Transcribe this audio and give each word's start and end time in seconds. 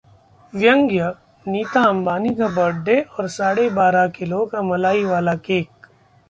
व्यंग्यः 0.53 1.11
नीता 1.45 1.83
अंबानी 1.89 2.33
का 2.35 2.47
बर्थडे 2.55 2.99
और 3.01 3.27
साढ़े 3.27 3.69
बारह 3.69 4.07
किलो 4.17 4.45
का 4.45 4.61
मलाई 4.61 5.03
वाला 5.03 5.35
केक 5.45 5.87